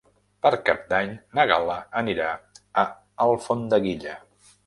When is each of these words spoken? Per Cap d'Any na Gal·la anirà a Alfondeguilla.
Per 0.43 0.51
Cap 0.69 0.79
d'Any 0.93 1.11
na 1.39 1.45
Gal·la 1.51 1.75
anirà 2.01 2.31
a 2.85 2.87
Alfondeguilla. 3.27 4.17